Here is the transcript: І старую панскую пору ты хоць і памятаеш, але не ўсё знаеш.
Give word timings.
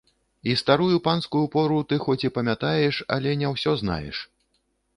І 0.51 0.53
старую 0.61 0.95
панскую 1.07 1.41
пору 1.57 1.77
ты 1.93 1.99
хоць 2.07 2.25
і 2.27 2.33
памятаеш, 2.37 2.95
але 3.19 3.37
не 3.43 3.47
ўсё 3.55 3.77
знаеш. 3.83 4.27